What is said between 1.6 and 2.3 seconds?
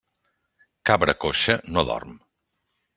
no dorm.